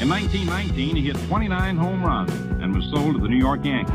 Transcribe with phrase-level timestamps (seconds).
[0.00, 2.32] In 1919, he hit 29 home runs
[2.64, 3.92] and was sold to the New York Yankees.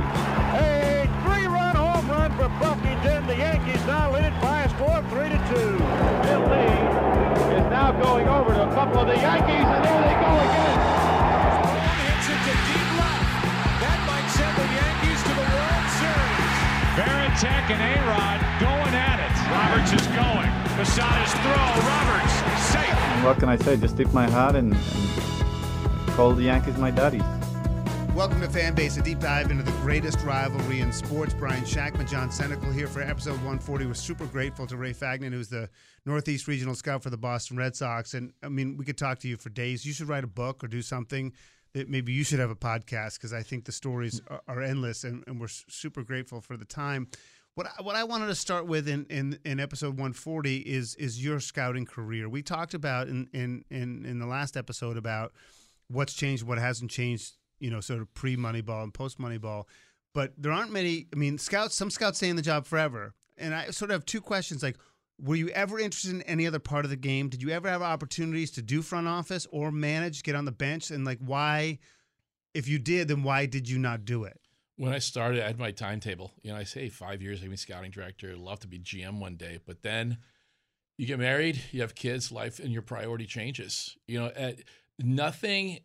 [0.54, 3.26] A three-run home run for Buffington.
[3.26, 5.82] The Yankees now lead it by a score of three to two.
[6.22, 10.18] Bill Lee is now going over to a couple of the Yankees, and there they
[10.22, 10.78] go again.
[12.06, 13.26] hits it to deep left.
[13.82, 16.54] That might send the Yankees to the World Series.
[17.02, 19.34] Varitek and A-Rod going at it.
[19.50, 20.54] Roberts is going.
[20.78, 21.66] Posada's throw.
[21.82, 22.36] Roberts
[22.70, 23.26] safe.
[23.26, 23.76] What can I say?
[23.76, 25.45] Just tip my hat and, and
[26.16, 27.22] call the Yankees my daddies.
[28.16, 31.34] Welcome to Fanbase, a deep dive into the greatest rivalry in sports.
[31.34, 33.86] Brian Shackman, John Senecal here for episode 140.
[33.86, 35.70] We're super grateful to Ray Fagnant, who's the
[36.06, 38.14] Northeast Regional Scout for the Boston Red Sox.
[38.14, 39.86] And I mean, we could talk to you for days.
[39.86, 41.34] You should write a book or do something
[41.74, 45.04] that maybe you should have a podcast because I think the stories are, are endless
[45.04, 47.10] and, and, we're super grateful for the time.
[47.56, 51.22] What I, what I wanted to start with in, in, in episode 140 is is
[51.22, 52.30] your scouting career.
[52.30, 55.34] We talked about in, in, in, in the last episode about
[55.88, 59.66] what's changed, what hasn't changed you know, sort of pre Moneyball and post Moneyball.
[60.14, 61.08] But there aren't many.
[61.14, 61.76] I mean, scouts.
[61.76, 63.14] Some scouts stay in the job forever.
[63.38, 64.64] And I sort of have two questions.
[64.64, 64.78] Like,
[65.20, 67.28] were you ever interested in any other part of the game?
[67.28, 70.92] Did you ever have opportunities to do front office or manage, get on the bench,
[70.92, 71.80] and like why?
[72.54, 74.40] If you did, then why did you not do it?
[74.78, 76.32] When I started, I had my timetable.
[76.42, 78.32] You know, I say five years, I'd be scouting director.
[78.32, 80.20] I'd love to be GM one day, but then
[80.98, 83.98] you get married, you have kids, life, and your priority changes.
[84.08, 84.60] You know, at,
[85.00, 85.80] nothing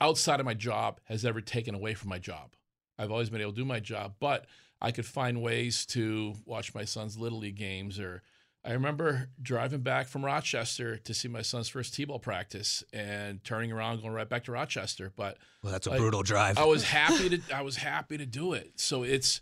[0.00, 2.54] outside of my job has ever taken away from my job.
[2.98, 4.46] I've always been able to do my job, but
[4.80, 8.22] I could find ways to watch my son's little league games or
[8.62, 13.72] I remember driving back from Rochester to see my son's first t-ball practice and turning
[13.72, 16.58] around going right back to Rochester, but well, that's a brutal drive.
[16.58, 18.72] I was happy to I was happy to do it.
[18.76, 19.40] So it's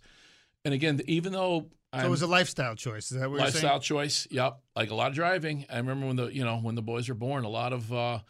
[0.64, 3.10] and again, even though so it was a lifestyle choice.
[3.10, 3.80] Is that what lifestyle you're saying?
[3.80, 4.28] choice?
[4.30, 4.60] Yep.
[4.76, 5.66] Like a lot of driving.
[5.70, 8.20] I remember when the you know when the boys were born, a lot of uh,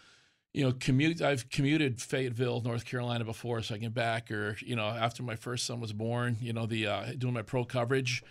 [0.53, 1.23] you know, commute.
[1.23, 4.31] I've commuted Fayetteville, North Carolina before, so I get back.
[4.31, 7.43] Or you know, after my first son was born, you know, the uh, doing my
[7.43, 8.23] pro coverage.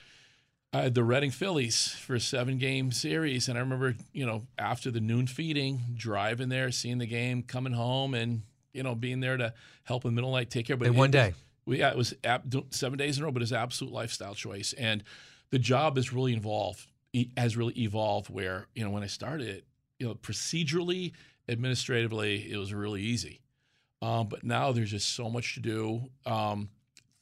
[0.74, 4.48] I had the Reading Phillies for a seven game series, and I remember, you know,
[4.60, 8.42] after the noon feeding, driving there, seeing the game, coming home, and
[8.74, 9.54] you know, being there to
[9.84, 10.76] help in the middle of the night, take care.
[10.76, 11.34] But in one day,
[11.66, 12.14] we yeah, it was
[12.72, 15.04] seven days in a row, but it's absolute lifestyle choice, and
[15.50, 16.86] the job is really involved.
[17.36, 18.30] Has really evolved.
[18.30, 19.64] Where you know, when I started,
[20.00, 21.14] you know, procedurally
[21.50, 23.42] administratively, it was really easy.
[24.02, 26.10] Um, but now there's just so much to do.
[26.26, 26.70] Um,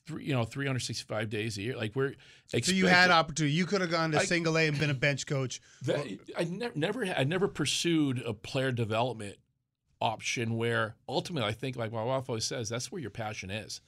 [0.06, 1.78] three, you know, 365 days a year.
[1.78, 2.14] Like we're.
[2.62, 3.54] So you had opportunity.
[3.54, 5.62] You could have gone to I, single A and been a bench coach.
[5.84, 6.06] That,
[6.38, 9.38] I ne- never, I never pursued a player development
[10.02, 13.82] option where ultimately I think, like my wife always says, that's where your passion is.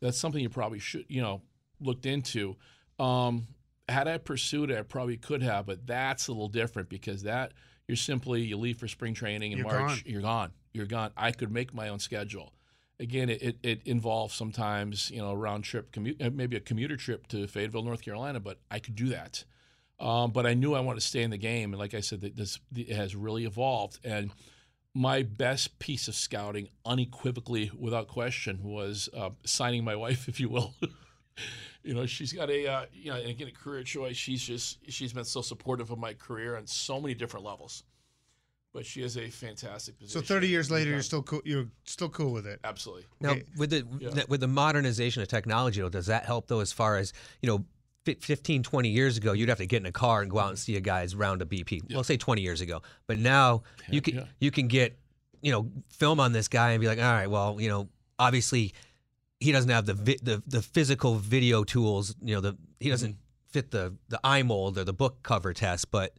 [0.00, 1.42] That's something you probably should, you know,
[1.80, 2.56] looked into.
[2.98, 3.48] Um,
[3.88, 7.52] had I pursued it, I probably could have, but that's a little different because that
[7.88, 9.88] you're simply you leave for spring training in you're March.
[9.88, 10.02] Gone.
[10.04, 10.52] You're gone.
[10.72, 11.10] You're gone.
[11.16, 12.52] I could make my own schedule.
[13.00, 16.60] Again, it, it, it involves sometimes you know a round trip commute, uh, maybe a
[16.60, 19.44] commuter trip to Fayetteville, North Carolina, but I could do that.
[20.00, 22.20] Um, but I knew I wanted to stay in the game, and like I said,
[22.20, 23.98] this it has really evolved.
[24.04, 24.30] And
[24.94, 30.48] my best piece of scouting, unequivocally, without question, was uh, signing my wife, if you
[30.48, 30.74] will.
[31.82, 34.16] You know, she's got a uh, you know, again a career choice.
[34.16, 37.84] She's just she's been so supportive of my career on so many different levels.
[38.74, 40.22] But she is a fantastic position.
[40.22, 41.40] So 30 years later, you're still cool.
[41.44, 42.60] You're still cool with it.
[42.62, 43.06] Absolutely.
[43.18, 43.44] Now, okay.
[43.56, 44.24] with the yeah.
[44.28, 46.60] with the modernization of technology, does that help though?
[46.60, 47.64] As far as you know,
[48.04, 50.58] 15, 20 years ago, you'd have to get in a car and go out and
[50.58, 51.82] see a guy's round a BP.
[51.88, 51.96] Yeah.
[51.96, 54.98] Well, say 20 years ago, but now yeah, you can you can get
[55.40, 57.88] you know film on this guy and be like, all right, well, you know,
[58.18, 58.74] obviously
[59.40, 62.14] he doesn't have the vi- the the physical video tools.
[62.20, 63.50] You know, the he doesn't mm-hmm.
[63.50, 66.14] fit the the eye mold or the book cover test, but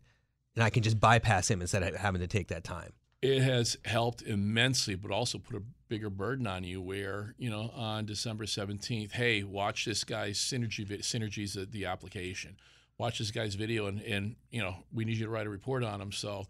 [0.56, 2.94] and I can just bypass him instead of having to take that time.
[3.21, 6.81] it has helped immensely, but also put a bigger burden on you.
[6.81, 12.57] Where you know on December seventeenth, hey, watch this guy's synergy synergies of the application.
[12.98, 15.83] Watch this guy's video, and and you know we need you to write a report
[15.83, 16.12] on him.
[16.12, 16.45] So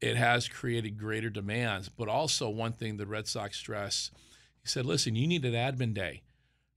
[0.00, 1.88] it has created greater demands.
[1.88, 4.10] But also one thing the Red Sox stress,
[4.66, 6.22] he said, listen, you need an admin day.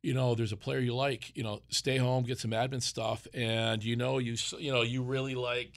[0.04, 1.36] You know, there's a player you like.
[1.36, 5.04] You know, stay home, get some admin stuff, and you know you you know you
[5.04, 5.74] really like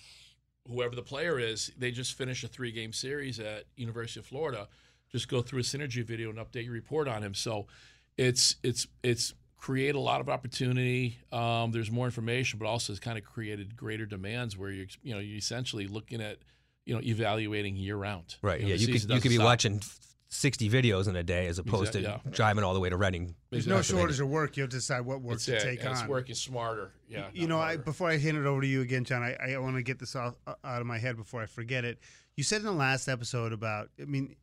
[0.69, 4.69] whoever the player is, they just finished a three game series at University of Florida.
[5.11, 7.35] Just go through a synergy video and update your report on him.
[7.35, 7.67] So
[8.17, 11.19] it's it's it's create a lot of opportunity.
[11.32, 15.15] Um, there's more information, but also it's kind of created greater demands where you're, you
[15.15, 16.38] know you're essentially looking at
[16.85, 18.37] you know evaluating year round.
[18.43, 18.61] Right.
[18.61, 18.76] You know, yeah.
[18.76, 19.47] You could you could be stop.
[19.47, 19.81] watching
[20.34, 22.34] 60 videos in a day as opposed Exact- to yeah.
[22.34, 23.34] driving all the way to Reading.
[23.50, 24.56] There's no shortage of work.
[24.56, 25.62] You have to decide what work It's to it.
[25.62, 25.94] take and on.
[25.94, 26.90] It's working smarter.
[27.06, 27.29] Yeah.
[27.34, 29.76] you know, I, before I hand it over to you again, John, I, I want
[29.76, 31.99] to get this off, out of my head before I forget it.
[32.34, 34.34] You said in the last episode about, I mean,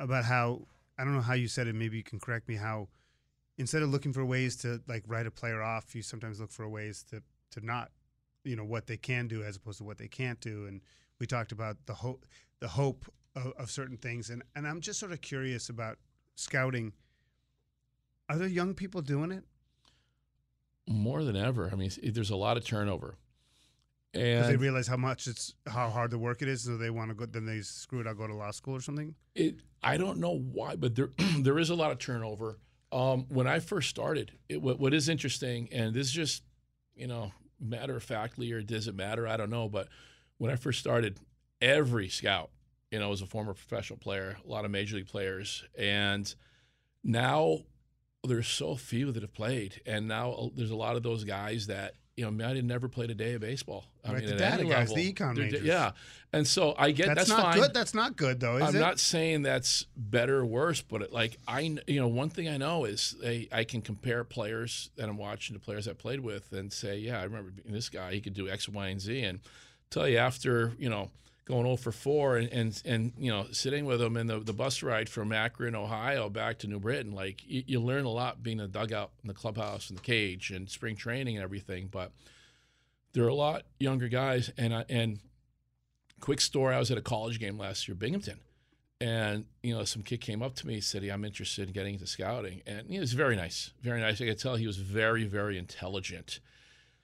[0.00, 0.66] about how
[0.98, 1.76] I don't know how you said it.
[1.76, 2.56] Maybe you can correct me.
[2.56, 2.88] How
[3.56, 6.68] instead of looking for ways to like write a player off, you sometimes look for
[6.68, 7.22] ways to
[7.52, 7.92] to not,
[8.42, 10.66] you know, what they can do as opposed to what they can't do.
[10.66, 10.80] And
[11.20, 12.26] we talked about the hope,
[12.58, 14.30] the hope of, of certain things.
[14.30, 15.98] And and I'm just sort of curious about
[16.34, 16.92] scouting.
[18.28, 19.44] Are there young people doing it?
[20.88, 21.68] more than ever.
[21.72, 23.16] I mean, there's a lot of turnover.
[24.12, 27.10] And they realize how much it's how hard the work it is, so they want
[27.10, 27.26] to go.
[27.26, 28.06] Then they screw it.
[28.06, 29.16] I'll go to law school or something.
[29.34, 32.58] it, I don't know why, but there there is a lot of turnover.
[32.92, 36.44] Um, when I first started, it, what, what is interesting, and this is just,
[36.94, 39.26] you know, matter of factly, or does it matter?
[39.26, 39.68] I don't know.
[39.68, 39.88] But
[40.38, 41.18] when I first started,
[41.60, 42.50] every scout,
[42.94, 46.32] you know, was a former professional player, a lot of major league players, and
[47.02, 47.58] now
[48.22, 51.66] there's so few that have played, and now uh, there's a lot of those guys
[51.66, 53.84] that you know might have never played a day of baseball.
[54.04, 54.94] I Right, mean, the at data guys, level.
[54.96, 55.62] the econ majors.
[55.62, 55.90] yeah,
[56.32, 57.60] and so I get That's, that's, not fine.
[57.62, 57.74] good.
[57.74, 58.78] That's not good though, is I'm it?
[58.78, 62.56] not saying that's better or worse, but it, like I, you know, one thing I
[62.56, 66.52] know is I, I can compare players that I'm watching to players I played with
[66.52, 68.12] and say, yeah, I remember being this guy.
[68.14, 69.40] He could do X, Y, and Z, and
[69.90, 71.10] tell you after you know
[71.46, 74.52] going 0 for 4 and and, and you know sitting with them in the, the
[74.52, 78.42] bus ride from Akron, Ohio, back to New Britain, like you, you learn a lot
[78.42, 81.88] being in the dugout, in the clubhouse, in the cage, and spring training and everything,
[81.90, 82.12] but.
[83.14, 85.20] There are a lot younger guys, and I, and
[86.18, 86.74] quick story.
[86.74, 88.40] I was at a college game last year, Binghamton,
[89.00, 92.06] and you know some kid came up to me, said, "I'm interested in getting into
[92.06, 94.20] scouting," and he was very nice, very nice.
[94.20, 96.40] I could tell he was very, very intelligent.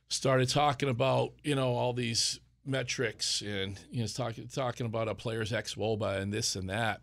[0.08, 2.40] Started talking about you know all these
[2.70, 7.00] metrics, and you know talking talking about a player's ex woba and this and that.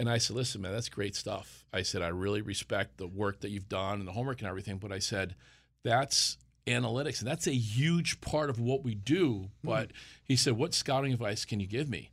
[0.00, 3.40] And I said, "Listen, man, that's great stuff." I said, "I really respect the work
[3.40, 5.34] that you've done and the homework and everything," but I said,
[5.84, 9.48] "That's." Analytics, and that's a huge part of what we do.
[9.62, 9.66] Hmm.
[9.66, 9.90] But
[10.22, 12.10] he said, What scouting advice can you give me?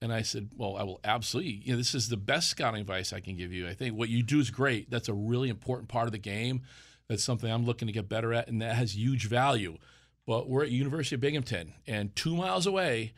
[0.00, 1.60] And I said, Well, I will absolutely.
[1.62, 3.68] You know, this is the best scouting advice I can give you.
[3.68, 4.90] I think what you do is great.
[4.90, 6.62] That's a really important part of the game.
[7.08, 9.78] That's something I'm looking to get better at, and that has huge value.
[10.28, 13.14] But we're at University of Binghamton, and two miles away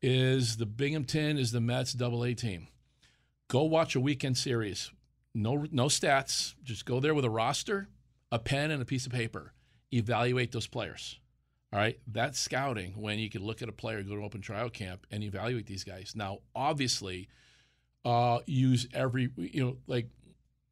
[0.00, 2.68] is the Binghamton is the Mets Double A team.
[3.48, 4.90] Go watch a weekend series.
[5.34, 6.54] No, no stats.
[6.62, 7.88] Just go there with a roster,
[8.32, 9.52] a pen, and a piece of paper.
[9.92, 11.20] Evaluate those players.
[11.70, 14.70] All right, that's scouting when you can look at a player, go to open trial
[14.70, 16.14] camp, and evaluate these guys.
[16.16, 17.28] Now, obviously,
[18.06, 20.08] uh, use every you know like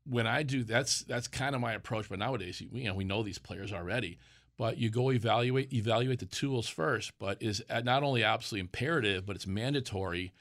[0.06, 2.08] when I do that's that's kind of my approach.
[2.08, 4.18] But nowadays, you know, we know these players already.
[4.59, 7.12] But you go evaluate evaluate the tools first.
[7.18, 10.32] But is not only absolutely imperative, but it's mandatory.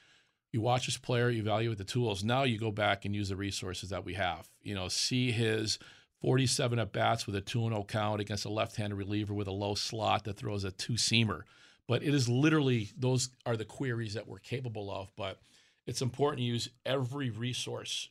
[0.52, 2.24] You watch this player, evaluate the tools.
[2.24, 4.50] Now you go back and use the resources that we have.
[4.62, 5.80] You know, see his
[6.22, 9.52] 47 at bats with a 2 0 count against a left handed reliever with a
[9.52, 11.42] low slot that throws a two seamer.
[11.88, 15.12] But it is literally, those are the queries that we're capable of.
[15.16, 15.40] But
[15.88, 18.10] it's important to use every resource,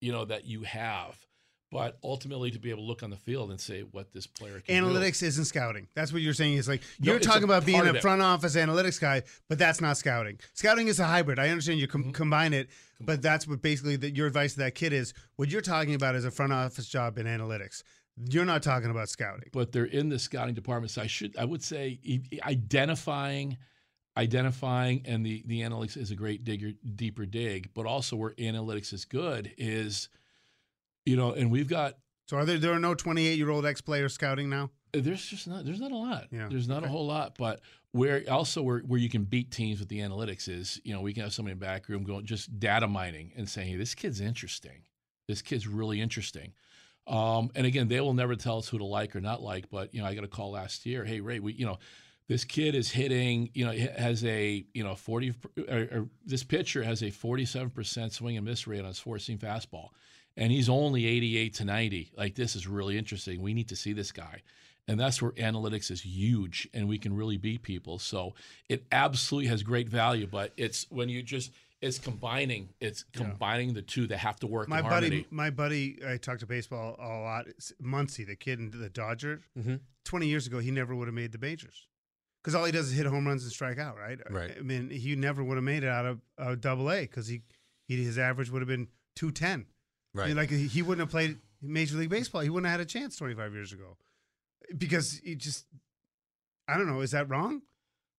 [0.00, 1.16] you know, that you have.
[1.72, 4.60] But ultimately, to be able to look on the field and say what this player
[4.60, 4.88] can do.
[4.88, 5.88] Analytics isn't scouting.
[5.94, 6.54] That's what you're saying.
[6.54, 9.96] Is like you're it's talking about being a front office analytics guy, but that's not
[9.96, 10.38] scouting.
[10.54, 11.38] Scouting is a hybrid.
[11.40, 12.12] I understand you com- Mm-hmm.
[12.12, 12.68] combine it,
[13.00, 15.12] but that's what basically that your advice to that kid is.
[15.36, 17.82] What you're talking about is a front office job in analytics.
[18.30, 19.50] You're not talking about scouting.
[19.52, 20.92] but they're in the scouting department.
[20.92, 21.98] So I should, I would say,
[22.46, 23.56] identifying,
[24.16, 27.70] identifying, and the the analytics is a great digger, deeper dig.
[27.74, 30.08] But also, where analytics is good is,
[31.06, 31.94] you know, and we've got
[32.26, 34.70] So are there there are no 28 year old ex players scouting now?
[34.92, 36.26] there's just not there's not a lot.
[36.30, 37.60] Yeah, There's not a whole lot, but
[37.92, 41.12] where also where, where you can beat teams with the analytics is, you know, we
[41.12, 43.94] can have somebody in the back room going just data mining and saying, hey, this
[43.94, 44.82] kid's interesting.
[45.28, 46.52] This kid's really interesting.
[47.06, 49.70] Um, and again, they will never tell us who to like or not like.
[49.70, 51.04] But you know, I got a call last year.
[51.04, 51.78] Hey, Ray, we you know,
[52.28, 55.34] This kid is hitting, you know, has a, you know, 40,
[55.68, 59.38] or, or this pitcher has a 47% swing and miss rate on his four seam
[59.38, 59.90] fastball.
[60.36, 62.12] And he's only 88 to 90.
[62.16, 63.40] Like, this is really interesting.
[63.40, 64.42] We need to see this guy.
[64.88, 67.98] And that's where analytics is huge and we can really beat people.
[67.98, 68.34] So
[68.68, 71.50] it absolutely has great value, but it's when you just,
[71.80, 76.18] it's combining, it's combining the two that have to work My buddy, my buddy, I
[76.18, 77.46] talked to baseball a lot.
[77.82, 79.42] Muncy, the kid in the Dodgers.
[79.58, 79.80] Mhm.
[80.04, 81.88] Twenty years ago, he never would have made the majors
[82.40, 83.96] because all he does is hit home runs and strike out.
[83.98, 84.20] Right.
[84.30, 84.52] Right.
[84.56, 87.42] I mean, he never would have made it out of uh, Double A because he,
[87.88, 88.86] he his average would have been
[90.16, 90.34] Right.
[90.36, 92.40] like he wouldn't have played Major League Baseball.
[92.42, 93.96] He wouldn't have had a chance twenty five years ago
[94.76, 95.66] because he just.
[96.68, 97.00] I don't know.
[97.00, 97.62] Is that wrong?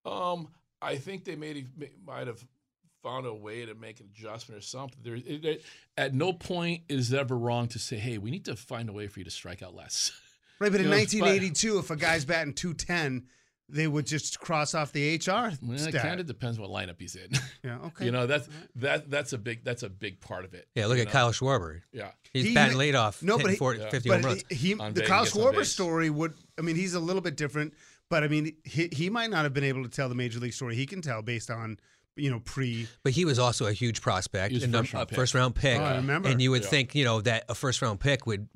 [0.06, 0.48] Um,
[0.82, 1.68] I think they made
[2.06, 2.44] might have
[3.04, 5.00] found a way to make an adjustment or something.
[5.04, 5.64] There, it, it-
[5.98, 8.94] at no point is it ever wrong to say, "Hey, we need to find a
[8.94, 10.12] way for you to strike out less."
[10.60, 13.28] Right, but in know, 1982, if a guy's batting 210,
[13.70, 17.16] they would just cross off the HR Well, it kind of depends what lineup he's
[17.16, 17.30] in.
[17.64, 18.06] Yeah, okay.
[18.06, 20.68] You know that's that that's a big that's a big part of it.
[20.76, 21.12] Yeah, look at know?
[21.12, 21.82] Kyle Schwarber.
[21.92, 23.90] Yeah, He's He- batting leadoff, No, but hitting he, 40, Yeah.
[23.90, 24.44] 50 but runs.
[24.50, 26.34] he, he- On the Kyle gets Schwarber story would.
[26.58, 27.74] I mean, he's a little bit different,
[28.10, 30.54] but I mean, he, he might not have been able to tell the major league
[30.54, 30.76] story.
[30.76, 31.78] He can tell based on
[32.16, 32.88] you know pre.
[33.04, 35.16] But he was also a huge prospect, He was and first a round pick.
[35.18, 35.78] first round pick.
[35.80, 36.30] Oh, I remember.
[36.30, 36.70] And you would Yeah.
[36.70, 38.48] think, you know, that a first round pick would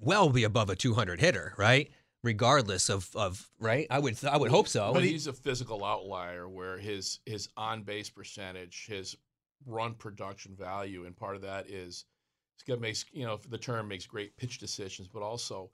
[0.00, 1.90] well be above a 200 hitter, right?
[2.24, 3.86] Regardless of, of right?
[3.90, 4.92] I would I would hope so.
[4.92, 9.16] But he's a physical outlier where his his on base percentage, his
[9.66, 12.04] run production value, and part of that is
[12.56, 15.70] he's got makes you know the term makes great pitch decisions, but also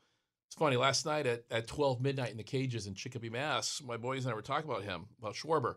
[0.49, 0.77] it's funny.
[0.77, 4.33] Last night at, at twelve midnight in the cages in Chicopee, Mass, my boys and
[4.33, 5.77] I were talking about him about Schwarber,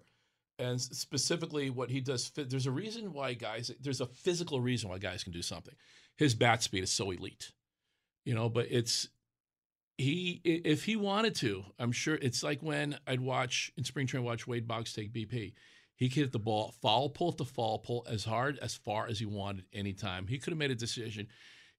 [0.59, 2.27] and specifically what he does.
[2.27, 3.71] fi- There's a reason why guys.
[3.79, 5.75] There's a physical reason why guys can do something.
[6.17, 7.53] His bat speed is so elite,
[8.25, 8.49] you know.
[8.49, 9.07] But it's
[9.97, 14.25] he if he wanted to, I'm sure it's like when I'd watch in spring training
[14.25, 15.53] watch Wade Boggs take BP.
[15.95, 19.19] He could hit the ball foul pull to foul pull as hard as far as
[19.19, 20.27] he wanted anytime.
[20.27, 21.27] He could have made a decision.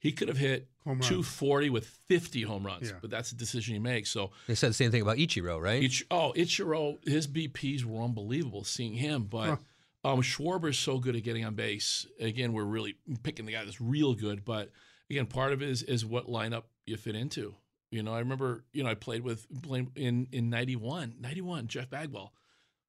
[0.00, 2.98] He could have hit 240 with 50 home runs, Yeah.
[3.00, 4.10] but that's a decision he makes.
[4.10, 5.82] So they said the same thing about Ichiro, right?
[5.82, 9.58] Ich, oh, Ichiro, his BPs were unbelievable seeing him, but
[10.04, 12.06] um, is so good at getting on base.
[12.20, 14.70] Again, we're really picking the guy that's real good, but
[15.10, 17.54] again, part of it is is what lineup you fit into.
[17.90, 21.88] You know, I remember, you know, I played with playing in in 91, 91, Jeff
[21.88, 22.32] Bagwell.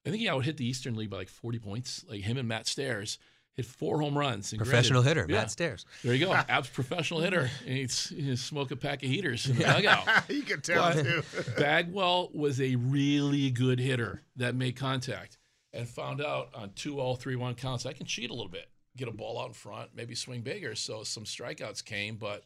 [0.06, 2.06] I think he out hit the Eastern League by like 40 points.
[2.10, 3.18] Like him and Matt Stairs
[3.56, 4.51] hit four home runs.
[4.51, 5.39] And Professional granted- hitter, yeah.
[5.41, 5.86] Matt Stairs.
[6.03, 6.32] There you go.
[6.50, 7.50] Abs professional hitter.
[7.65, 10.08] And he's, he's smoke a pack of heaters in the dugout.
[10.29, 11.24] you could tell But too.
[11.58, 15.38] Bagwell was a really good hitter that made contact
[15.74, 18.70] and found out on two all three one counts I can cheat a little bit,
[18.98, 20.75] get a ball out in front, maybe swing bigger.
[20.75, 22.44] So some strikeouts came, but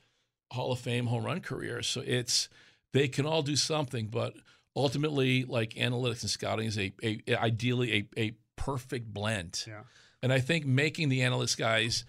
[0.53, 1.81] Hall of Fame home run career.
[1.81, 2.48] So it's
[2.93, 4.33] they can all do something, but
[4.75, 9.65] ultimately, like analytics and scouting is a, a ideally a, a perfect blend.
[9.67, 9.81] Yeah.
[10.22, 12.05] And I think making the analyst guys,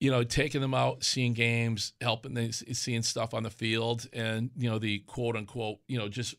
[0.00, 4.50] you know, taking them out, seeing games, helping them, seeing stuff on the field, and
[4.56, 6.34] you know the quote unquote, you know, just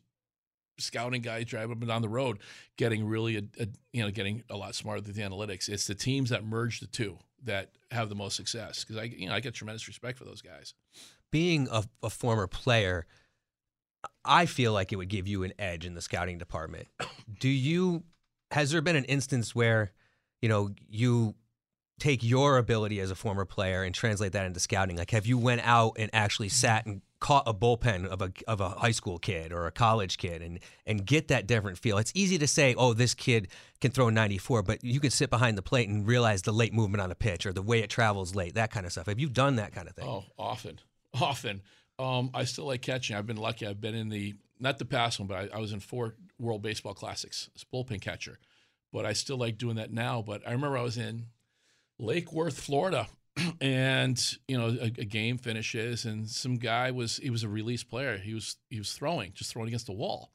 [0.80, 2.40] scouting guys driving up and down the road,
[2.78, 5.70] getting really, a, a, you know, getting a lot smarter with the analytics.
[5.70, 9.28] It's the teams that merge the two that have the most success because I, you
[9.28, 10.74] know, I get tremendous respect for those guys.
[11.34, 13.08] Being a, a former player,
[14.24, 16.88] I feel like it would give you an edge in the scouting department.
[17.40, 18.04] Do you?
[18.52, 19.92] Has there been an instance where,
[20.44, 21.34] you know, you
[22.00, 24.96] take your ability as a former player and translate that into scouting?
[24.96, 26.68] Like, have you went out and actually mm-hmm.
[26.68, 30.18] sat and caught a bullpen of a of a high school kid or a college
[30.18, 31.98] kid and and get that different feel?
[31.98, 33.48] It's easy to say, oh, this kid
[33.82, 37.02] can throw 94, but you can sit behind the plate and realize the late movement
[37.02, 39.08] on a pitch or the way it travels late, that kind of stuff.
[39.08, 40.08] Have you done that kind of thing?
[40.08, 40.80] Oh, often,
[41.13, 41.62] often.
[42.00, 43.15] Um, I still like catching.
[43.15, 43.67] I've been lucky.
[43.67, 46.62] I've been in the not the past one, but I, I was in four World
[46.62, 48.39] Baseball Classics as bullpen catcher.
[48.91, 50.22] But I still like doing that now.
[50.22, 51.25] But I remember I was in
[52.00, 53.08] Lake Worth, Florida,
[53.62, 57.84] and you know a, a game finishes, and some guy was he was a release
[57.84, 58.17] player.
[58.17, 60.32] He was he was throwing, just throwing against the wall.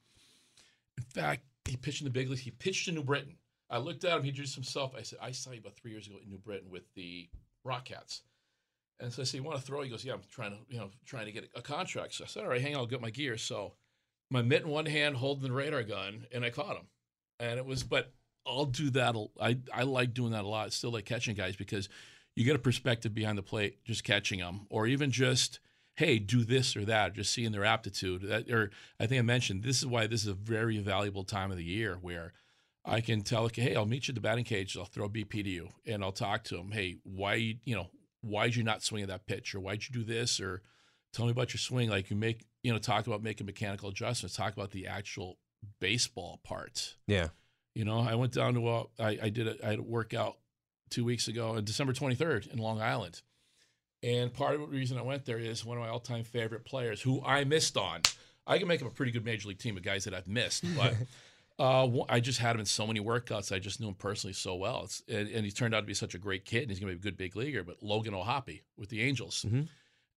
[0.97, 2.41] In fact, he pitched in the big leagues.
[2.41, 3.35] He pitched in New Britain.
[3.69, 4.23] I looked at him.
[4.23, 4.93] He introduced himself.
[4.97, 7.29] I said, "I saw you about three years ago in New Britain with the
[7.65, 8.21] Rockcats."
[8.99, 10.79] And so I said, "You want to throw?" He goes, "Yeah, I'm trying to, you
[10.79, 13.01] know, trying to get a, contract." So I said, "All right, hang on, I'll get
[13.01, 13.73] my gear." So
[14.29, 16.87] my mitt in one hand, holding the radar gun, and I caught him.
[17.39, 18.13] And it was, but
[18.45, 19.15] I'll do that.
[19.39, 20.73] I I like doing that a lot.
[20.73, 21.87] Still like catching guys because
[22.35, 25.59] you get a perspective behind the plate, just catching them, or even just
[25.99, 28.21] hey, do this or that, just seeing their aptitude.
[28.21, 31.51] That, or I think I mentioned this is why this is a very valuable time
[31.51, 32.31] of the year where
[32.85, 34.77] I can tell, okay, hey, I'll meet you at the batting cage.
[34.77, 36.71] I'll throw BP to you, and I'll talk to him.
[36.71, 37.89] Hey, why you know
[38.21, 40.61] why'd you not swing at that pitch, or why'd you do this, or
[41.13, 41.89] tell me about your swing.
[41.89, 44.35] Like you make you know talk about making mechanical adjustments.
[44.35, 45.37] Talk about the actual
[45.79, 46.95] baseball part.
[47.07, 47.29] Yeah.
[47.75, 50.37] You know, I went down to a, I, I did a, I had a workout
[50.89, 53.21] two weeks ago on December 23rd in Long Island.
[54.01, 56.65] And part of the reason I went there is one of my all time favorite
[56.65, 58.01] players who I missed on.
[58.47, 60.63] I can make up a pretty good major league team of guys that I've missed,
[60.75, 60.95] but
[61.59, 63.51] uh, I just had him in so many workouts.
[63.53, 64.83] I just knew him personally so well.
[64.85, 66.91] It's, and, and he turned out to be such a great kid, and he's going
[66.93, 67.63] to be a good big leaguer.
[67.63, 69.45] But Logan O'Hoppe with the Angels.
[69.47, 69.67] Mhm.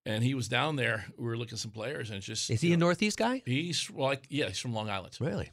[0.05, 1.05] And he was down there.
[1.17, 2.51] We were looking at some players, and just.
[2.51, 3.43] Is he you a Northeast guy?
[3.47, 5.17] He's like, yeah, he's from Long Island.
[5.21, 5.51] Really?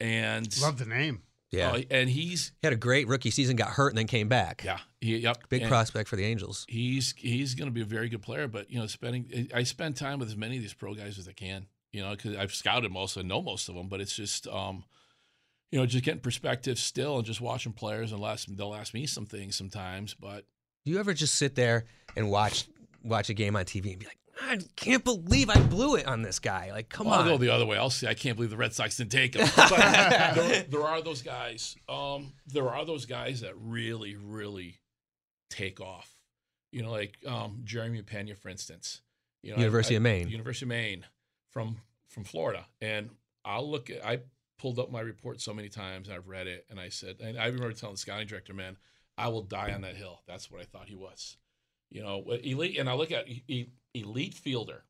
[0.00, 1.22] And Love the name.
[1.50, 1.70] Yeah.
[1.72, 4.62] uh, and he's He had a great rookie season, got hurt, and then came back.
[4.64, 6.66] yeah, he, yep, Big and prospect for the Angels.
[6.68, 9.96] He's he's going to be a very good player, but you know, spending I spend
[9.96, 11.66] time with as many of these pro guys as I can.
[11.90, 14.84] You know, because I've scouted most and know most of them, but it's just um,
[15.70, 19.06] you know, just getting perspective still and just watching players and last they'll ask me
[19.06, 20.44] some things sometimes, but
[20.84, 21.84] Do you ever just sit there
[22.16, 22.66] and watch
[23.04, 26.22] watch a game on TV and be like, I can't believe I blew it on
[26.22, 26.70] this guy?
[26.72, 27.26] Like, come Well, on.
[27.26, 27.76] I'll go the other way.
[27.76, 29.46] I'll say I can't believe the Red Sox didn't take him.
[29.56, 31.76] But there, there are those guys.
[31.88, 34.78] Um, there are those guys that really, really
[35.50, 36.14] take off.
[36.72, 39.00] You know, like um, Jeremy Pena, for instance.
[39.42, 40.28] You know, I- University I- of Maine.
[40.28, 41.04] University of Maine,
[41.50, 43.10] from from Florida, and
[43.44, 44.04] I'll look at.
[44.06, 44.20] I
[44.58, 47.38] pulled up my report so many times, and I've read it, and I said, and
[47.38, 48.76] I remember telling the scouting director, "Man,
[49.16, 51.36] I will die on that hill." That's what I thought he was.
[51.90, 53.26] You know, elite, and I look at
[53.94, 54.84] elite fielder,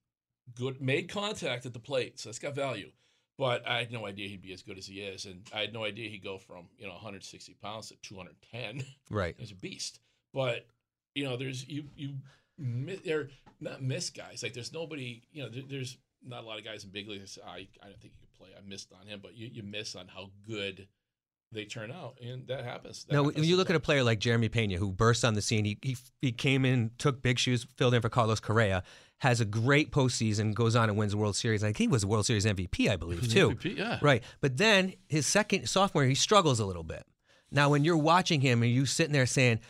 [0.54, 2.90] good, made contact at the plate, so that's got value.
[3.36, 5.72] But I had no idea he'd be as good as he is, and I had
[5.72, 8.84] no idea he'd go from you know 160 pounds to 210.
[9.10, 9.36] Right.
[9.38, 10.00] He's a beast.
[10.34, 10.66] But
[11.14, 12.14] you know, there's you you
[12.58, 13.28] they're
[13.60, 14.42] not miss guys.
[14.42, 15.22] Like there's nobody.
[15.32, 17.38] You know, there, there's not a lot of guys in big leagues.
[17.46, 18.48] I I don't think could play.
[18.56, 20.88] I missed on him, but you you miss on how good
[21.50, 23.04] they turn out, and that happens.
[23.04, 25.34] That Now, happens when you look at a player like Jeremy Pena, who burst on
[25.34, 28.82] the scene, he, he he came in, took big shoes, filled in for Carlos Correa,
[29.18, 31.62] has a great postseason, goes on and wins the World Series.
[31.62, 33.50] Like he was World Series MVP, I believe, too.
[33.50, 33.98] MVP, yeah.
[34.02, 34.22] Right.
[34.40, 37.04] But then his second sophomore, he struggles a little bit.
[37.50, 39.60] Now, when you're watching him and you sitting there saying,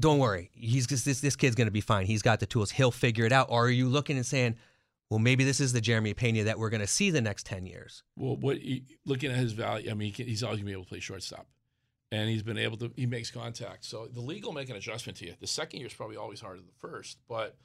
[0.00, 2.06] "Don't worry, he's just, this this kid's going to be fine.
[2.06, 2.70] He's got the tools.
[2.70, 4.56] He'll figure it out," or are you looking and saying,
[5.10, 7.66] "Well, maybe this is the Jeremy Pena that we're going to see the next ten
[7.66, 8.02] years"?
[8.16, 10.72] Well, what he, looking at his value, I mean, he can, he's always gonna be
[10.72, 11.46] able to play shortstop,
[12.12, 12.92] and he's been able to.
[12.96, 15.34] He makes contact, so the league will make an adjustment to you.
[15.40, 17.56] The second year is probably always harder than the first, but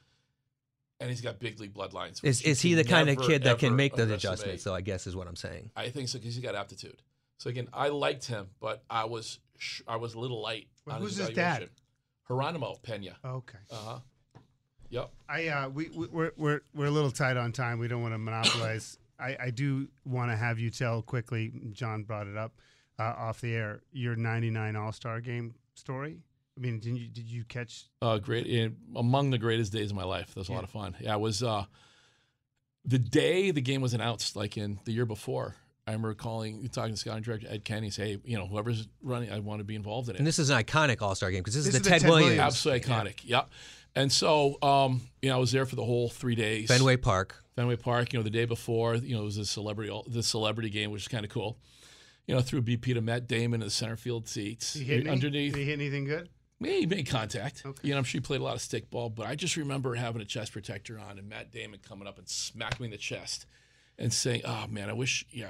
[1.00, 2.24] and he's got big league bloodlines.
[2.24, 4.34] Is is he the kind of kid that can make those underestimate.
[4.34, 4.64] adjustments?
[4.64, 5.70] Though I guess is what I'm saying.
[5.76, 7.02] I think so because he's got aptitude.
[7.38, 10.68] So again, I liked him, but I was sh- I was a little light.
[10.86, 11.62] Well, on who's his his dad?
[11.62, 11.70] evaluation.
[12.26, 13.16] Geronimo Pena.
[13.24, 13.58] Okay.
[13.70, 13.98] Uh huh.
[14.94, 15.10] Yep.
[15.28, 17.78] I uh, we we- we're we're we're a little tight on time.
[17.78, 18.98] We don't want to monopolize.
[19.18, 21.52] I, I do want to have you tell quickly.
[21.72, 22.52] John brought it up
[22.98, 23.80] uh, off the air.
[23.92, 26.18] Your '99 All Star Game story.
[26.56, 27.84] I mean, did you did you catch?
[28.00, 28.46] Uh, great.
[28.46, 30.28] in- among the greatest days of my life.
[30.34, 30.94] That was a lot of fun.
[31.00, 31.64] Yeah, it was uh,
[32.84, 35.56] the day the game was announced, like in the year before.
[35.86, 39.30] I remember calling, talking to scouting director Ed Kenney, say, hey, you know, whoever's running,
[39.30, 40.18] I want to be involved in it.
[40.18, 41.90] And this is an iconic All Star game because this, This is is the the
[41.90, 42.46] Ted, Ted Williams, Williams.
[42.54, 43.20] Absolutely iconic.
[43.24, 43.50] Yep.
[43.96, 46.68] And so, um, you know, I was there for the whole three days.
[46.68, 47.36] Fenway Park.
[47.54, 48.12] Fenway Park.
[48.12, 51.02] You know, the day before, you know, it was a celebrity, the celebrity game, which
[51.02, 51.58] is kind of cool.
[52.26, 55.00] You know, threw BP to Matt Damon in the center field seats Did he hit
[55.02, 55.52] any- underneath.
[55.52, 56.28] Did he hit anything good?
[56.60, 57.62] Yeah, he made contact.
[57.66, 57.88] Okay.
[57.88, 60.22] You know, I'm sure he played a lot of stickball, but I just remember having
[60.22, 63.44] a chest protector on and Matt Damon coming up and smacking me in the chest
[63.98, 65.46] and saying, "Oh man, I wish, yeah,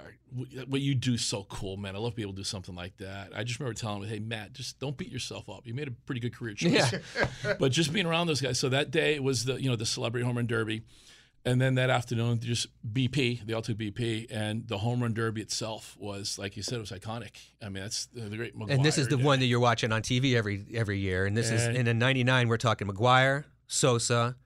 [0.66, 1.96] what you do is so cool, man.
[1.96, 4.08] I love to be able to do something like that." I just remember telling him,
[4.08, 5.66] "Hey, Matt, just don't beat yourself up.
[5.66, 7.54] You made a pretty good career choice." Yeah.
[7.58, 8.58] but just being around those guys.
[8.58, 10.82] So that day was the you know the celebrity home run derby,
[11.46, 13.46] and then that afternoon just BP.
[13.46, 16.80] the all took BP, and the home run derby itself was like you said, it
[16.80, 17.36] was iconic.
[17.62, 18.54] I mean, that's the, great.
[18.54, 19.22] and this is the day.
[19.22, 21.24] one that you're watching on TV every every year.
[21.26, 22.48] And this is And- in a '99.
[22.48, 24.36] We're talking McGwire, Sosa,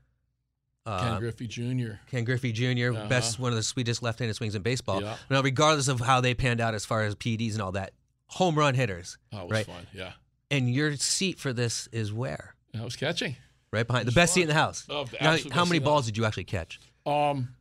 [1.01, 1.93] Ken Griffey Jr.
[2.11, 3.09] Ken Griffey Jr., Uh-huh.
[3.09, 5.03] best one of the sweetest left-handed swings in baseball.
[5.03, 5.17] Yeah.
[5.31, 7.93] Now, regardless of how they panned out as far as PDs and all that,
[8.27, 9.67] home run hitters, Oh, it was right?
[9.67, 9.87] fun.
[9.93, 10.13] Yeah,
[10.51, 12.55] And your seat for this is where?
[12.79, 13.37] I was catching.
[13.71, 14.87] Right behind the best seat in the house.
[14.89, 16.81] Oh, the Now, how many seat in the balls did you actually catch?
[17.05, 17.55] Um,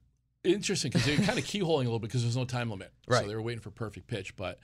[0.43, 2.91] interesting because they're kind of keyholing a little bit because there's no time limit.
[3.07, 3.23] Right.
[3.23, 4.59] So they were waiting for perfect pitch, but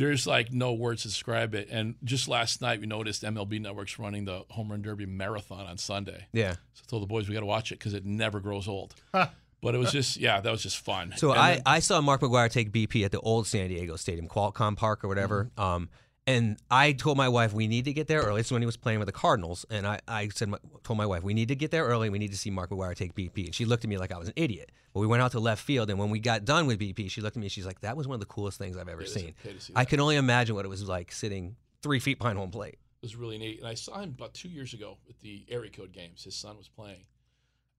[0.00, 1.68] there's like no words to describe it.
[1.70, 5.76] And just last night we noticed MLB Network's running the home run derby marathon on
[5.76, 6.26] Sunday.
[6.32, 6.52] Yeah.
[6.72, 8.94] So I told the boys we got to watch it because it never grows old.
[9.12, 11.12] but it was just yeah, that was just fun.
[11.16, 13.96] So And I, then- I saw Mark McGwire take BP at the old San Diego
[13.96, 15.50] Stadium, Qualcomm Park or whatever.
[15.56, 15.60] Mm-hmm.
[15.60, 15.88] Um,
[16.26, 18.40] and I told my wife we need to get there early.
[18.40, 20.52] It's when he was playing with the Cardinals, and I, I said
[20.84, 22.10] told my wife we need to get there early.
[22.10, 24.18] We need to see Mark McGwire take BP, and she looked at me like I
[24.18, 24.70] was an idiot.
[24.92, 27.20] But we went out to left field, and when we got done with BP, she
[27.20, 27.46] looked at me.
[27.46, 29.84] And She's like, "That was one of the coolest things I've ever seen." see I
[29.84, 32.78] can only imagine what it was like sitting three feet behind home plate.
[33.02, 33.60] It was really neat.
[33.60, 36.24] And I saw him about two years ago at the area code games.
[36.24, 37.06] His son was playing.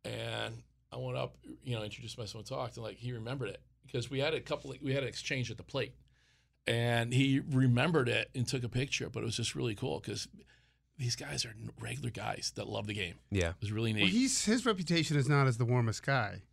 [0.04, 3.62] And I went up, you know, introduced myself and talked, and like he remembered it.
[3.86, 5.94] Because we had a couple we had an exchange at the plate.
[6.68, 9.10] And he remembered it and took a picture.
[9.10, 10.28] But it was just really cool because
[10.98, 13.16] these guys are regular guys that love the game.
[13.32, 14.04] Yeah, it was really neat.
[14.04, 16.44] Well, he's his reputation is not as the warmest guy,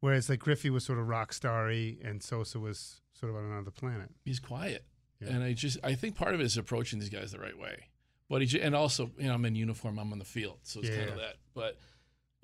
[0.00, 3.70] whereas like Griffey was sort of rock starry and Sosa was sort of on another
[3.70, 4.10] planet.
[4.24, 4.84] He's quiet,
[5.20, 5.30] yeah.
[5.30, 7.88] and I just I think part of it is approaching these guys the right way.
[8.28, 10.88] But he and also you know I'm in uniform, I'm on the field, so it's
[10.88, 10.96] yeah.
[10.96, 11.36] kind of that.
[11.54, 11.78] But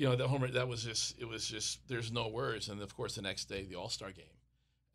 [0.01, 2.71] you know, the homer that was just it was just there's no words.
[2.71, 4.25] And of course, the next day, the All Star game,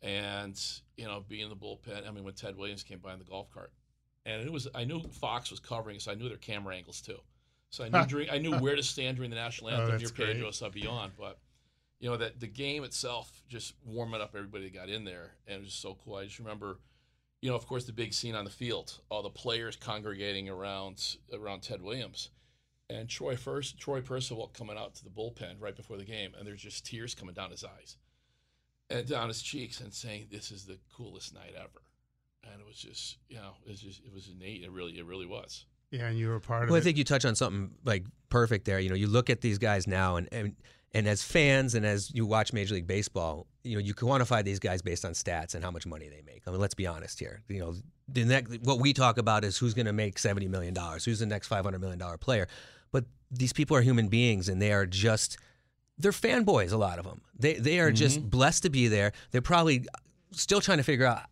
[0.02, 0.60] and
[0.96, 2.06] you know, being in the bullpen.
[2.06, 3.72] I mean, when Ted Williams came by in the golf cart,
[4.24, 7.18] and it was I knew Fox was covering, so I knew their camera angles too.
[7.70, 9.98] So I knew during, I knew where to stand during the national oh, anthem oh,
[9.98, 11.12] near Pedro Beyond.
[11.18, 11.38] But
[12.00, 15.56] you know that the game itself just warming up everybody that got in there, and
[15.56, 16.16] it was just so cool.
[16.16, 16.78] I just remember.
[17.42, 21.16] You know, of course, the big scene on the field, all the players congregating around
[21.32, 22.30] around Ted Williams,
[22.88, 26.46] and Troy first Troy Percival coming out to the bullpen right before the game, and
[26.46, 27.98] there's just tears coming down his eyes
[28.90, 31.82] and down his cheeks, and saying, "This is the coolest night ever."
[32.44, 34.62] And it was just, you know, it was just, it was innate.
[34.62, 35.64] It really, it really was.
[35.90, 36.80] Yeah, and you were part well, of it.
[36.80, 38.78] I think you touch on something like perfect there.
[38.78, 40.54] You know, you look at these guys now, and and
[40.92, 44.58] and as fans and as you watch Major League Baseball, you know, you quantify these
[44.58, 46.42] guys based on stats and how much money they make.
[46.46, 47.42] I mean, let's be honest here.
[47.48, 47.74] You know,
[48.08, 51.18] the next, what we talk about is who's going to make seventy million dollars, who's
[51.18, 52.48] the next five hundred million dollar player.
[52.92, 55.38] But these people are human beings and they are just
[55.98, 57.96] they're fanboys a lot of them they they are mm-hmm.
[57.96, 59.86] just blessed to be there they're probably
[60.32, 61.22] still trying to figure out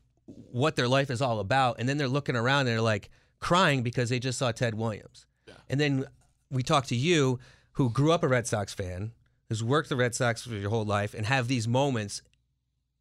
[0.52, 3.82] what their life is all about and then they're looking around and they're like crying
[3.82, 5.54] because they just saw Ted Williams yeah.
[5.68, 6.06] and then
[6.50, 7.38] we talk to you
[7.72, 9.12] who grew up a Red Sox fan
[9.48, 12.22] who's worked the Red Sox for your whole life and have these moments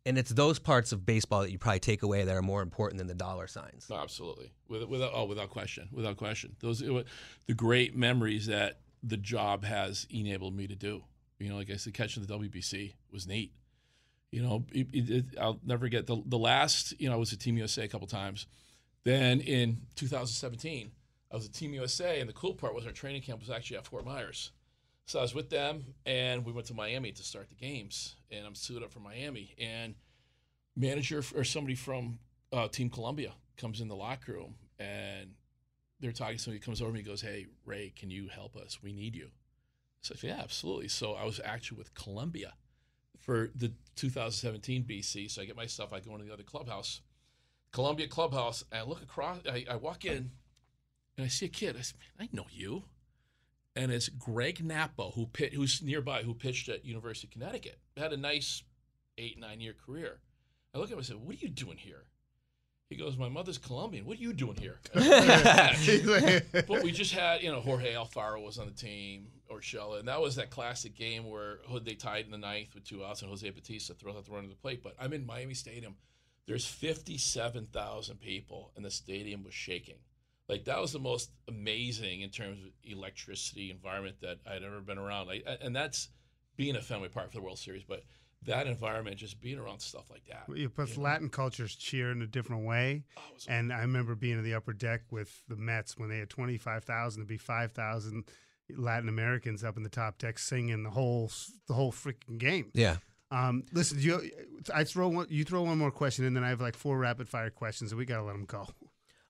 [0.05, 2.97] and it's those parts of baseball that you probably take away that are more important
[2.97, 3.89] than the dollar signs.
[3.89, 6.55] Absolutely, without oh, without question, without question.
[6.59, 11.03] Those the great memories that the job has enabled me to do.
[11.43, 13.53] You know, like I said, catching the WBC was neat.
[14.31, 16.99] You know, it, it, I'll never forget the the last.
[16.99, 18.47] You know, I was at Team USA a couple times.
[19.03, 20.91] Then in 2017,
[21.31, 23.77] I was at Team USA, and the cool part was our training camp was actually
[23.77, 24.51] at Fort Myers.
[25.05, 28.15] So I was with them, and we went to Miami to start the games.
[28.31, 29.95] And I'm suited up for Miami, and
[30.75, 32.19] manager or somebody from
[32.53, 35.31] uh, Team Colombia comes in the locker room, and
[35.99, 36.37] they're talking.
[36.37, 38.79] To somebody comes over to me, goes, "Hey, Ray, can you help us?
[38.81, 39.29] We need you."
[40.03, 42.53] Said, "Yeah, absolutely." So I was actually with Colombia
[43.17, 45.31] for the 2017 BC.
[45.31, 45.93] So I get my stuff.
[45.93, 47.01] I go into the other clubhouse,
[47.71, 49.39] Colombia clubhouse, and I look across.
[49.49, 50.31] I, I walk in,
[51.17, 51.75] and I see a kid.
[51.77, 52.83] I said, "Man, "I know you."
[53.75, 57.79] and it's Greg Nappo, who pit, who's nearby, who pitched at University of Connecticut.
[57.97, 58.63] Had a nice
[59.17, 60.19] eight nine year career.
[60.73, 62.05] I look at him and I said, "What are you doing here?"
[62.89, 64.05] He goes, "My mother's Colombian.
[64.05, 68.67] What are you doing here?" but we just had, you know, Jorge Alfaro was on
[68.67, 72.75] the team, Urshela, and that was that classic game where they tied in the ninth
[72.75, 74.83] with two outs, and Jose Bautista throws out the run of the plate.
[74.83, 75.95] But I'm in Miami Stadium.
[76.45, 79.99] There's 57,000 people, and the stadium was shaking.
[80.49, 84.97] Like that was the most amazing in terms of electricity environment that I'd ever been
[84.97, 85.27] around.
[85.27, 86.09] Like, and that's
[86.57, 88.03] being a Fenway Park for the World Series, but
[88.45, 90.43] that environment, just being around stuff like that.
[90.47, 93.03] Well, plus, Latin cultures cheer in a different way.
[93.17, 96.29] Oh, and I remember being in the upper deck with the Mets when they had
[96.29, 98.25] twenty five thousand to be five thousand
[98.75, 101.31] Latin Americans up in the top deck singing the whole
[101.67, 102.71] the whole freaking game.
[102.73, 102.97] Yeah.
[103.31, 104.29] Um, listen, you,
[104.73, 107.27] I throw one, you throw one more question, and then I have like four rapid
[107.27, 108.67] fire questions, and we gotta let them go.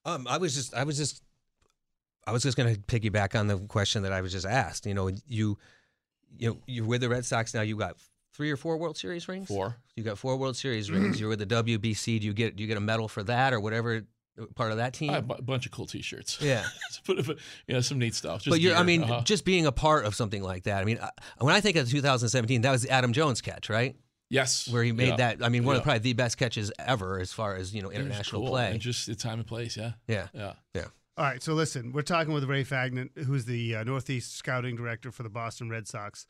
[0.06, 1.23] Um, I was just, I was just,
[2.28, 4.86] I was just going to piggyback on the question that I was just asked.
[4.86, 5.58] You know, you,
[6.38, 7.62] you know, you're with the Red Sox now.
[7.62, 7.95] You got
[8.34, 9.48] three or four World Series rings.
[9.48, 9.78] Four.
[9.96, 11.19] You got four World Series rings.
[11.19, 12.19] You're with the WBC.
[12.19, 14.04] Do you get, do you get a medal for that or whatever?
[14.56, 15.12] Part of that team.
[15.12, 16.39] I have a bunch of cool T-shirts.
[16.41, 16.65] Yeah,
[17.06, 18.39] but, but yeah, some neat stuff.
[18.41, 18.80] Just but you're, gear.
[18.80, 19.22] I mean, uh-huh.
[19.22, 20.82] just being a part of something like that.
[20.82, 21.00] I mean,
[21.38, 23.96] when I think of 2017, that was the Adam Jones catch, right?
[24.32, 25.15] Yes, where he made yeah.
[25.17, 25.43] that.
[25.43, 25.80] I mean, one yeah.
[25.80, 28.50] of probably the best catches ever as far as you know international cool.
[28.50, 28.72] play.
[28.72, 29.78] And just the time and place.
[29.78, 30.86] Yeah, yeah, yeah, yeah.
[31.15, 35.12] All right, so listen, we're talking with Ray Fagnant, who's the uh, Northeast scouting director
[35.12, 36.26] for the Boston Red Sox.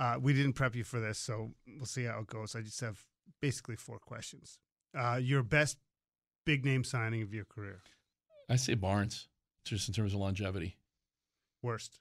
[0.00, 2.56] Uh, we didn't prep you for this, so we'll see how it goes.
[2.56, 3.04] I just have
[3.42, 4.58] basically four questions.
[4.98, 5.76] Uh, your best
[6.46, 7.82] big name signing of your career?
[8.48, 9.28] I say Barnes,
[9.66, 10.78] just in terms of longevity.
[11.62, 12.00] Worst.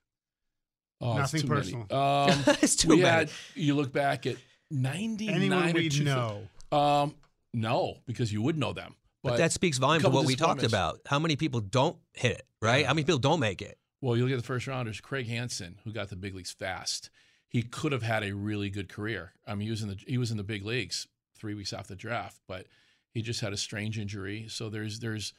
[1.02, 1.82] Oh, Nothing personal.
[1.92, 3.28] Um, it's too we bad.
[3.28, 3.32] had.
[3.54, 4.38] You look back at
[4.72, 5.36] ninety nine.
[5.36, 6.48] Anyone we know?
[6.72, 7.16] Um,
[7.54, 8.96] no, because you would know them.
[9.24, 11.02] But, but that speaks volumes to what we talked about.
[11.06, 12.82] How many people don't hit it, right?
[12.82, 12.88] Yeah.
[12.88, 13.78] How many people don't make it?
[14.02, 15.02] Well, you look at the first rounders.
[15.02, 17.10] Craig Hansen, who got the big leagues fast,
[17.50, 19.34] he could have had a really good career.
[19.46, 21.90] I mean, he was in the he was in the big leagues three weeks after
[21.90, 22.68] the draft, but
[23.12, 24.46] he just had a strange injury.
[24.48, 25.34] So there's there's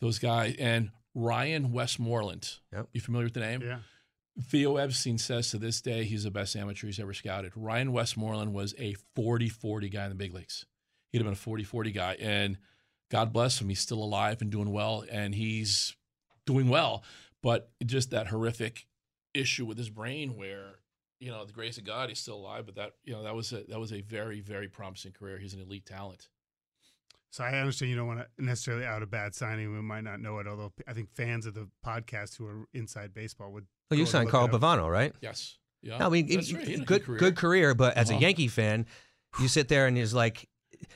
[0.00, 2.58] those guys and Ryan Westmoreland.
[2.72, 2.88] Yep.
[2.92, 3.62] You familiar with the name?
[3.62, 3.78] Yeah.
[4.38, 7.52] Theo Epstein says to this day he's the best amateur he's ever scouted.
[7.56, 10.66] Ryan Westmoreland was a 40 40 guy in the big leagues.
[11.10, 12.16] He'd have been a 40 40 guy.
[12.20, 12.58] And
[13.10, 13.68] God bless him.
[13.70, 15.94] He's still alive and doing well, and he's
[16.44, 17.04] doing well.
[17.42, 18.86] But just that horrific
[19.32, 20.80] issue with his brain, where
[21.20, 22.66] you know the grace of God, he's still alive.
[22.66, 25.38] But that you know that was a that was a very very promising career.
[25.38, 26.28] He's an elite talent.
[27.30, 29.70] So I understand you don't want to necessarily out a bad signing.
[29.74, 33.12] We might not know it, although I think fans of the podcast who are inside
[33.12, 33.66] baseball would.
[33.90, 34.60] Well, you signed Carl it up.
[34.60, 35.12] Pavano, right?
[35.20, 35.58] Yes.
[35.82, 35.98] Yeah.
[35.98, 36.64] No, I mean, it- right.
[36.66, 37.18] He had a good, career.
[37.18, 37.74] good career.
[37.74, 38.18] But as Uh-huh.
[38.18, 38.86] a Yankee fan,
[39.40, 40.48] you sit there and he's like,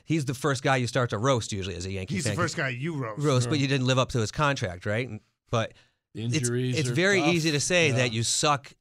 [0.05, 2.35] he's the first guy you start to roast usually as a Yankee He's fan.
[2.37, 3.23] the first guy you roast.
[3.23, 5.09] roast, but you didn't live up to his contract, right?
[5.51, 5.75] But
[6.15, 7.35] it's, Injuries it's are very tough.
[7.35, 7.97] easy to say Yeah.
[7.97, 8.73] that you suck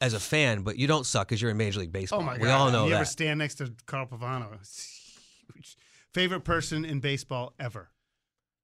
[0.00, 2.20] as a fan, but you don't suck because you're in Major League Baseball.
[2.20, 2.42] Oh my god!
[2.42, 2.96] We all know you that.
[2.96, 4.54] ever stand next to Carl Pavano?
[4.54, 5.12] It's
[5.54, 5.76] huge.
[6.14, 7.90] Favorite person in baseball ever?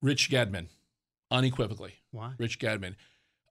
[0.00, 0.68] Rich Gedman,
[1.30, 1.94] unequivocally.
[2.10, 2.32] Why?
[2.38, 2.94] Rich Gedman.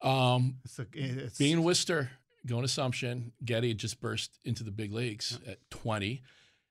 [0.02, 2.12] Um, It's a, it's, being Worcester,
[2.46, 6.22] going to Assumption, Getty had just burst into the big leagues at 20.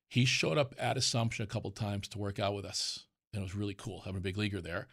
[0.09, 3.45] He showed up at Assumption a couple times to work out with us, and it
[3.45, 4.87] was really cool having a big leaguer there.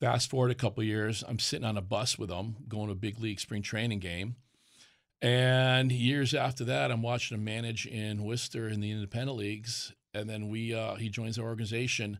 [0.00, 2.96] Fast forward a couple years, I'm sitting on a bus with him, going to a
[2.96, 4.36] big league spring training game.
[5.24, 9.90] And years after that, I'm watching him manage in Worcester in the independent leagues.
[10.12, 12.18] And then we uh, he joins our organization.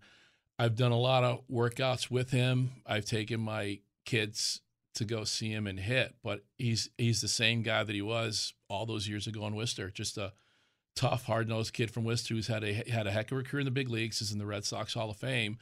[0.59, 2.71] I've done a lot of workouts with him.
[2.87, 4.63] I've taken my kids
[4.95, 8.55] to go see him and hit, but he's he's the same guy that he was
[8.71, 9.91] all those years ago in Worcester.
[9.91, 10.33] Just a
[10.97, 13.61] tough, hard nosed kid from Worcester who's had a had a heck of a career
[13.61, 15.59] in the big leagues, is in the Red Sox Hall of Fame,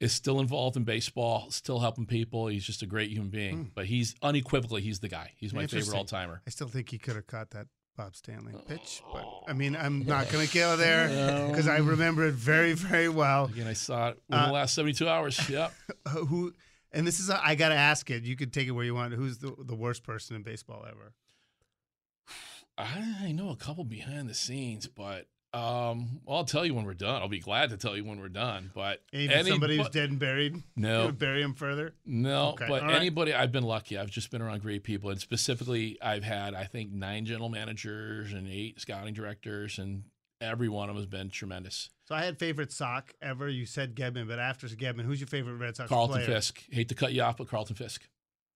[0.00, 2.46] is still involved in baseball, still helping people.
[2.48, 3.70] He's just a great human being.
[3.74, 5.32] But he's unequivocally he's the guy.
[5.36, 6.40] He's my favorite all timer.
[6.46, 10.06] I still think he could have caught that Bob Stanley pitch, but I mean, I'm
[10.06, 11.08] not going to go there
[11.50, 13.44] because I remember it very, very well.
[13.46, 15.38] Again, I saw it in Uh, the last 72 hours.
[15.50, 15.72] Yep.
[16.08, 16.54] Who?
[16.92, 18.22] And this is I got to ask it.
[18.24, 19.12] You could take it where you want.
[19.14, 21.12] Who's the the worst person in baseball ever?
[22.78, 26.94] I know a couple behind the scenes, but um, well, I'll tell you when we're
[26.94, 27.20] done.
[27.22, 28.70] I'll be glad to tell you when we're done.
[28.74, 30.62] But Even any- somebody who's dead and buried.
[30.76, 31.10] No.
[31.10, 31.94] Bury him further.
[32.06, 32.94] No, Okay, but right.
[32.94, 33.98] anybody, I've been lucky.
[33.98, 35.10] I've just been around great people.
[35.10, 40.04] And specifically, I've had, I think, nine general managers and eight scouting directors, and
[40.40, 41.90] every one of them has been tremendous.
[42.06, 43.48] So I had favorite sock ever.
[43.48, 46.26] You said Gedman, but after Gedman, who's your favorite Red Sox Carlton player?
[46.26, 46.62] Fisk.
[46.70, 48.08] Hate to cut you off, but Carlton Fisk.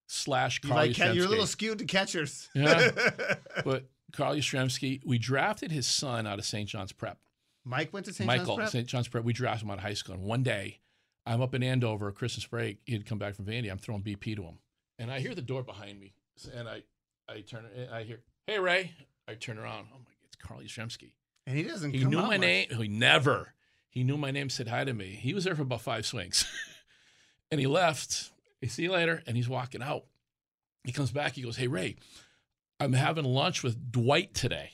[0.07, 2.47] Slash You like you're a little skewed to catchers.
[2.53, 2.91] Yeah.
[3.65, 6.67] but Carl Yastrzemski, we drafted his son out of St.
[6.69, 7.17] John's Prep.
[7.63, 8.27] Mike went to St.
[8.27, 8.69] Michael, John's Prep.
[8.69, 8.87] St.
[8.87, 9.23] John's Prep.
[9.23, 10.15] We drafted him out of high school.
[10.15, 10.79] And one day,
[11.25, 12.79] I'm up in Andover, Christmas break.
[12.85, 13.71] He had come back from Vandy.
[13.71, 14.59] I'm throwing BP to him,
[14.99, 16.13] and I hear the door behind me,
[16.55, 16.83] and I,
[17.27, 18.91] I turn, I hear, "Hey Ray!"
[19.27, 19.87] I turn around.
[19.91, 21.11] Oh my, god, it's Carl Yastrzemski.
[21.47, 21.91] and he doesn't.
[21.93, 22.41] He knew my much.
[22.41, 22.67] name.
[22.69, 23.53] He never.
[23.89, 24.49] He knew my name.
[24.51, 25.17] Said hi to me.
[25.19, 26.45] He was there for about five swings,
[27.51, 28.29] and he left.
[28.63, 30.03] I see you later, and he's walking out.
[30.83, 31.33] He comes back.
[31.33, 31.95] He goes, "Hey Ray,
[32.79, 34.71] I'm having lunch with Dwight today,"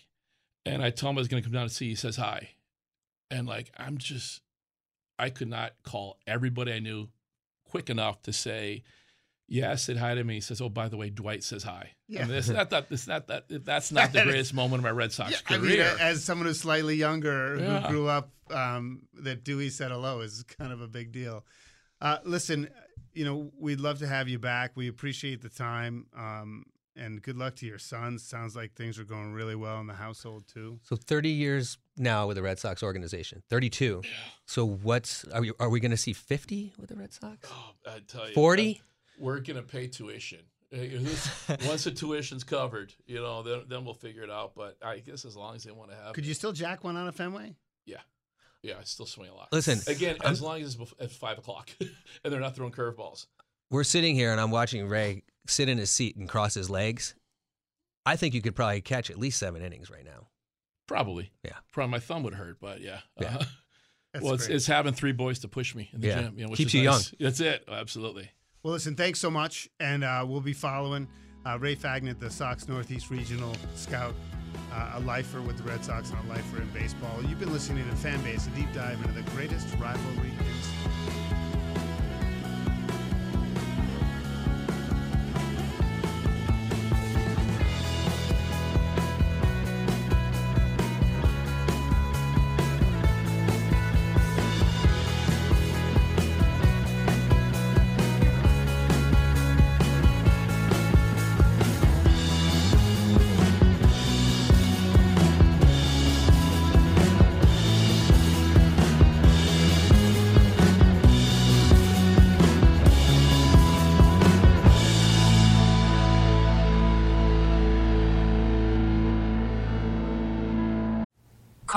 [0.66, 1.90] and I told him I was going to come down to see.
[1.90, 2.50] He says hi,
[3.30, 4.42] and like I'm just,
[5.20, 7.08] I could not call everybody I knew
[7.66, 8.84] quick enough to say.
[9.48, 10.36] Yeah, said hi to me.
[10.36, 12.26] He says, "Oh, by the way, Dwight says hi." Yeah.
[12.26, 12.88] Yeah, it's not that.
[12.90, 13.46] It's not that.
[13.66, 15.84] That's not the greatest moment of my Red Sox I career.
[15.92, 17.82] mean, as someone who's slightly younger Yeah.
[17.82, 21.46] who grew up, um, that Dewey said hello is kind of a big deal.
[22.00, 22.70] Uh, listen,
[23.14, 24.72] you know, we'd love to have you back.
[24.76, 26.64] We appreciate the time, um,
[26.96, 28.24] and good luck to your sons.
[28.24, 30.80] Sounds like things are going really well in the household too.
[30.84, 33.44] So 30 years now with the Red Sox organization.
[33.50, 34.02] 32.
[34.46, 37.50] So what's are we are we going to see 50 with the Red Sox?
[37.52, 38.82] Oh, I tell you, 40?
[38.82, 38.84] uh,
[39.20, 40.40] We're gonna pay tuition.
[41.68, 44.54] Once the tuition's covered, you know, then, then we'll figure it out.
[44.56, 46.96] But I guess as long as they want to have, Could you still jack one
[46.96, 47.56] on a Fenway?
[47.86, 47.98] yeah,
[48.64, 49.50] yeah, I still swing a lot.
[49.52, 51.70] Listen, again, I'm- as long as it's bef- at five o'clock
[52.24, 53.26] and they're not throwing curveballs.
[53.70, 57.16] We're sitting here and I'm watching Ray sit in his seat and cross his legs.
[58.06, 60.28] I think you could probably catch at least 7 innings right now.
[60.88, 61.54] Probably, Yeah.
[61.72, 63.00] Probably my thumb would hurt, but yeah.
[63.20, 63.38] Yeah.
[63.38, 63.46] Uh,
[64.22, 66.22] well, it's, it's having three boys to push me in the Yeah.
[66.24, 66.34] gym.
[66.38, 67.14] You know, which Keeps is you nice.
[67.20, 67.64] That's it.
[67.70, 68.30] Absolutely.
[68.64, 71.08] Well, listen, thanks so much, and uh, we'll be following
[71.46, 74.14] uh, Ray Fagnant, the Sox Northeast Regional Scout,
[74.74, 77.24] uh, a lifer with the Red Sox and a lifer in baseball.
[77.24, 81.18] You've been listening to Fanbase, a deep dive into the greatest rivalry in sports.